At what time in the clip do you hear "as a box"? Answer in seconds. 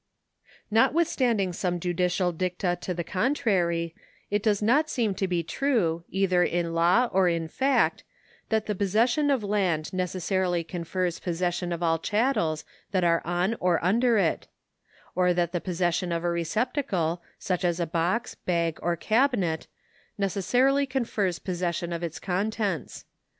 17.63-18.33